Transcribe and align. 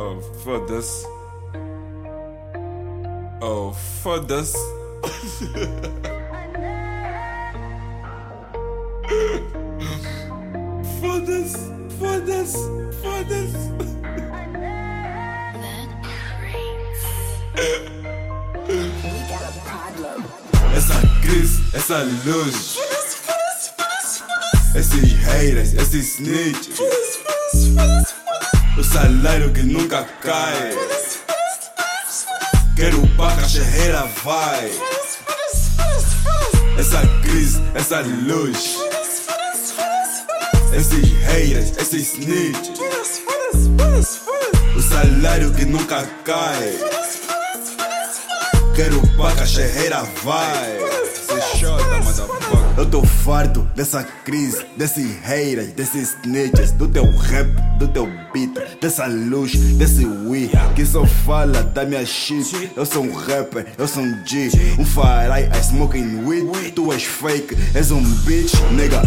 Oh, 0.00 0.20
foda-se. 0.44 1.04
Oh, 3.42 3.72
foda-se. 4.00 4.56
Foda-se, 11.00 11.58
foda-se, 11.98 12.58
foda-se. 13.02 13.72
Essa 20.76 21.00
crise, 21.22 21.62
essa 21.74 22.04
luz. 22.24 22.78
Esses 24.76 25.12
haters, 25.24 25.74
esses 25.74 26.14
snitches. 26.14 26.78
O 28.78 28.84
salário 28.84 29.52
que 29.52 29.62
nunca 29.62 30.04
cai. 30.22 30.70
Quero 32.76 33.04
paga, 33.16 33.42
a 33.42 34.04
vai. 34.22 34.70
Essa 36.78 37.04
crise, 37.22 37.60
essa 37.74 38.00
luz. 38.00 38.76
Esses 40.72 41.08
haters, 41.26 41.76
esses 41.76 42.14
snitches. 42.14 43.22
O 44.76 44.80
salário 44.80 45.52
que 45.54 45.64
nunca 45.64 46.06
cai. 46.24 46.78
Quero 48.76 49.02
paga, 49.16 49.42
a 49.42 49.46
charreira 49.46 50.02
vai. 50.22 50.97
Eu 52.76 52.86
tô 52.86 53.02
farto 53.02 53.68
dessa 53.74 54.02
crise, 54.24 54.64
desses 54.76 55.16
haters, 55.22 55.72
desses 55.72 56.16
snitches, 56.22 56.72
do 56.72 56.88
teu 56.88 57.04
rap, 57.16 57.48
do 57.78 57.88
teu 57.88 58.06
beat, 58.32 58.52
dessa 58.80 59.06
luz, 59.06 59.52
desse 59.76 60.06
we 60.06 60.48
que 60.74 60.86
só 60.86 61.04
fala 61.04 61.62
da 61.62 61.84
minha 61.84 62.06
shit. 62.06 62.70
Eu 62.76 62.86
sou 62.86 63.02
um 63.02 63.12
rapper, 63.12 63.66
eu 63.76 63.88
sou 63.88 64.02
um 64.02 64.24
G, 64.24 64.50
um 64.78 64.84
farai, 64.84 65.48
I 65.52 65.62
smoking 65.62 66.24
weed. 66.24 66.72
Tu 66.74 66.92
és 66.92 67.02
fake, 67.02 67.56
és 67.74 67.90
um 67.90 68.02
bitch, 68.24 68.54
nigga. 68.72 69.02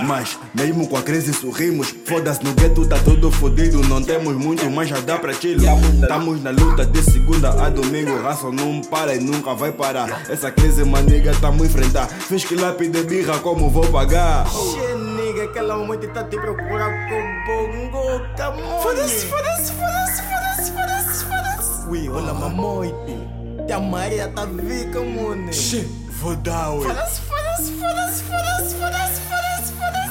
Mas, 0.00 0.38
mesmo 0.54 0.88
com 0.88 0.96
a 0.96 1.02
crise 1.02 1.32
sorrimos. 1.32 1.94
Foda-se 2.06 2.42
no 2.44 2.52
gueto, 2.52 2.86
tá 2.86 2.98
tudo 2.98 3.30
fodido. 3.30 3.80
Não 3.88 4.02
temos 4.02 4.34
muito, 4.34 4.68
mas 4.70 4.88
já 4.88 5.00
dá 5.00 5.18
pra 5.18 5.32
chilo. 5.32 5.62
Estamos 6.00 6.42
na 6.42 6.50
luta 6.50 6.86
de 6.86 7.02
segunda 7.02 7.50
a 7.50 7.68
domingo. 7.68 8.20
Raça 8.22 8.50
não 8.50 8.80
para 8.80 9.14
e 9.14 9.20
nunca 9.20 9.54
vai 9.54 9.72
parar. 9.72 10.22
Essa 10.28 10.50
crise, 10.50 10.84
maniga, 10.84 11.32
tamo 11.40 11.64
enfrentar. 11.64 12.06
Fiz 12.08 12.44
que 12.44 12.54
lápis 12.54 12.90
de 12.90 13.02
birra, 13.02 13.38
como 13.40 13.70
vou 13.70 13.86
pagar? 13.88 14.46
Che, 14.46 14.94
nigga, 14.94 15.44
aquela 15.44 15.76
moita 15.76 16.08
tá 16.08 16.24
te 16.24 16.36
procurando 16.36 16.94
com 17.08 17.22
bongo, 17.46 18.20
camões. 18.36 18.82
Foda-se, 18.82 19.26
foda-se, 19.26 19.72
foda-se, 19.72 20.22
foda-se, 20.22 20.72
foda-se, 20.72 21.24
foda-se. 21.24 21.88
Ui, 21.88 22.08
olha 22.08 22.32
mamoite. 22.34 23.18
Te 23.66 23.76
Maria 23.78 24.28
tá 24.28 24.44
vica, 24.44 25.00
mone. 25.00 25.52
Che, 25.52 25.86
vou 26.20 26.36
dar. 26.36 26.72
Foda-se, 26.72 27.20
foda-se, 27.20 27.72
foda-se, 27.72 28.22
foda-se, 28.24 28.74
foda-se, 28.74 29.20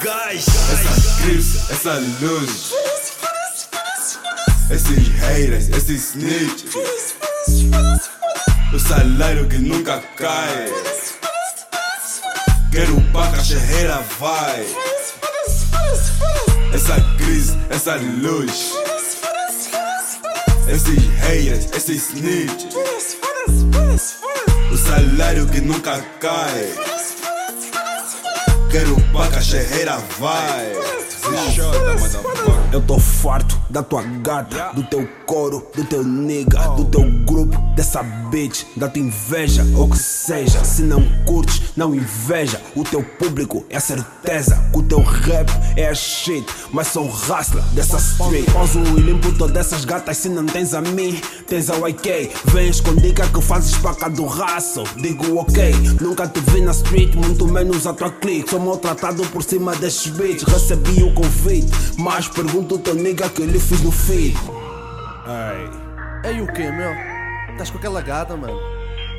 Guys, 0.02 0.48
Essa 0.48 1.22
crise, 1.22 1.58
essa 1.70 1.94
luz. 2.20 2.72
Esses 4.68 5.08
haters, 5.20 5.68
esses 5.68 6.10
snitches. 6.10 7.14
O 8.74 8.78
salário 8.80 9.46
que 9.48 9.58
nunca 9.58 10.02
cai. 10.16 10.72
Quero 12.72 13.00
paga, 13.12 13.38
a 13.38 13.44
charreira 13.44 14.04
vai. 14.18 14.66
Essa 16.74 17.00
crise, 17.16 17.56
essa 17.70 17.94
luz. 17.94 18.72
Esses 20.68 21.04
haters, 21.20 21.70
esses 21.76 22.08
snitches. 22.08 22.74
O 24.72 24.76
salário 24.76 25.46
que 25.46 25.60
nunca 25.60 26.00
cai. 26.18 27.01
Quero 28.72 28.96
paga, 29.12 29.36
a 29.36 29.42
charreira 29.42 29.98
vai. 30.18 31.01
Eu 32.72 32.80
tô 32.80 32.98
farto 32.98 33.60
da 33.68 33.82
tua 33.82 34.02
gata, 34.02 34.72
do 34.74 34.82
teu 34.82 35.06
coro, 35.26 35.66
do 35.74 35.84
teu 35.84 36.02
nigga, 36.02 36.68
do 36.70 36.84
teu 36.86 37.02
grupo, 37.24 37.56
dessa 37.76 38.02
bitch, 38.02 38.64
da 38.76 38.88
tua 38.88 39.02
inveja, 39.02 39.64
ou 39.76 39.88
que 39.88 39.98
seja. 39.98 40.64
Se 40.64 40.82
não 40.82 41.04
curtes, 41.24 41.62
não 41.76 41.94
inveja. 41.94 42.60
O 42.74 42.82
teu 42.82 43.02
público 43.02 43.64
é 43.68 43.76
a 43.76 43.80
certeza 43.80 44.56
que 44.72 44.78
o 44.78 44.82
teu 44.82 45.02
rap 45.02 45.50
é 45.76 45.88
a 45.88 45.94
shit, 45.94 46.46
mas 46.72 46.88
sou 46.88 47.06
hustler 47.06 47.62
dessa 47.72 47.98
street. 47.98 48.50
Pauso 48.50 48.78
e 48.80 49.00
limpo 49.00 49.32
todas 49.36 49.66
essas 49.66 49.84
gatas. 49.84 50.16
Se 50.16 50.28
não 50.28 50.46
tens 50.46 50.74
a 50.74 50.80
mim, 50.80 51.20
tens 51.46 51.70
a 51.70 51.76
YK. 51.88 52.30
Vens 52.46 52.80
com 52.80 52.94
dica 52.96 53.28
que 53.28 53.40
fazes 53.42 53.76
paca 53.76 54.08
do 54.08 54.26
raço. 54.26 54.82
Digo 54.96 55.38
ok, 55.38 55.72
nunca 56.00 56.26
te 56.26 56.40
vi 56.40 56.62
na 56.62 56.72
street, 56.72 57.14
muito 57.14 57.46
menos 57.46 57.86
a 57.86 57.92
tua 57.92 58.10
clique. 58.10 58.50
Sou 58.50 58.60
maltratado 58.60 59.22
por 59.28 59.42
cima 59.42 59.74
desses 59.76 60.08
beats. 60.08 60.42
Recebi 60.44 61.02
o 61.02 61.11
convite, 61.12 61.72
mas 61.98 62.28
pergunto 62.28 62.76
o 62.76 62.78
teu 62.78 62.94
nigga 62.94 63.28
que 63.28 63.42
lhe 63.42 63.58
fiz 63.58 63.80
no 63.82 63.92
feed. 63.92 64.36
Ei, 66.24 66.40
o 66.40 66.46
que, 66.52 66.70
meu? 66.70 66.92
Estás 67.50 67.70
com 67.70 67.78
aquela 67.78 68.00
gata, 68.00 68.36
mano? 68.36 68.58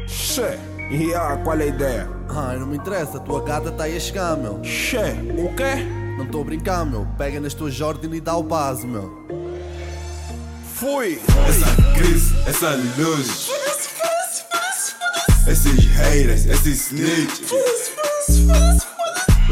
Che, 0.08 0.60
yeah, 0.92 1.38
qual 1.44 1.60
é 1.60 1.64
a 1.64 1.68
ideia? 1.68 2.10
Ai, 2.30 2.58
não 2.58 2.68
me 2.68 2.78
interessa, 2.78 3.18
a 3.18 3.20
tua 3.20 3.42
gata 3.44 3.72
tá 3.72 3.84
aí 3.86 3.96
a 3.96 4.00
chegar, 4.00 4.36
meu. 4.38 4.64
Che, 4.64 4.98
o 4.98 5.54
quê? 5.56 5.84
Não 6.18 6.26
estou 6.26 6.42
a 6.42 6.46
brincar, 6.46 6.86
meu. 6.86 7.08
Pega 7.18 7.40
nas 7.40 7.54
tuas 7.54 7.74
Jordan 7.74 8.16
e 8.16 8.22
dá 8.22 8.36
o 8.36 8.44
base, 8.44 8.86
meu. 8.86 9.26
Fui! 10.76 11.22
Essa 11.48 11.94
crise, 11.94 12.36
essa 12.48 12.76
luz. 12.98 13.50
Esses 15.48 15.86
haters, 15.86 16.46
esses 16.46 16.92
snitches. 16.92 17.62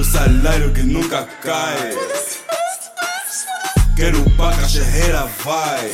O 0.01 0.03
salário 0.03 0.73
que 0.73 0.81
nunca 0.81 1.27
cai. 1.43 1.95
Quero 3.95 4.27
paga, 4.31 4.65
a 4.65 4.67
charreira 4.67 5.29
vai. 5.43 5.91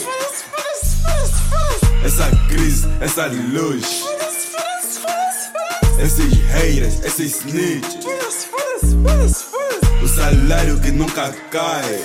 Essa 2.05 2.31
crise, 2.47 2.87
essa 3.01 3.25
luz. 3.27 4.05
Esses 5.99 6.33
haters, 6.53 7.03
esses 7.03 7.35
snitches. 7.35 8.47
O 10.01 10.07
salário 10.07 10.79
que 10.79 10.91
nunca 10.91 11.35
cai. 11.51 12.01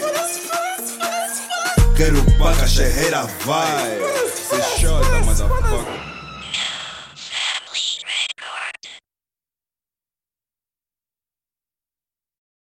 Quero 1.96 2.20
paga, 2.36 2.64
a 2.64 2.66
charreira 2.66 3.28
vai. 3.44 4.00
Se 4.50 4.80
chota, 4.80 5.20
motherfucker. 5.20 5.91